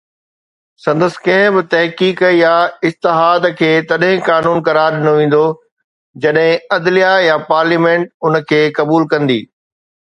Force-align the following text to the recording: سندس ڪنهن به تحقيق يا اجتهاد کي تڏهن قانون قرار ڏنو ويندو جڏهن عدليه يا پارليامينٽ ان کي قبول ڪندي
سندس 0.85 1.17
ڪنهن 1.25 1.51
به 1.57 1.61
تحقيق 1.73 2.23
يا 2.37 2.53
اجتهاد 2.89 3.45
کي 3.59 3.69
تڏهن 3.93 4.25
قانون 4.31 4.59
قرار 4.69 4.99
ڏنو 5.03 5.15
ويندو 5.21 5.45
جڏهن 6.25 6.67
عدليه 6.79 7.15
يا 7.29 7.39
پارليامينٽ 7.53 8.13
ان 8.31 8.43
کي 8.53 8.65
قبول 8.81 9.11
ڪندي 9.15 9.41